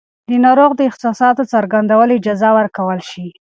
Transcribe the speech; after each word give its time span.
د 0.29 0.31
ناروغ 0.45 0.71
د 0.77 0.81
احساساتو 0.89 1.49
څرګندولو 1.53 2.17
اجازه 2.19 2.49
ورکړل 2.57 3.01
شي. 3.09 3.27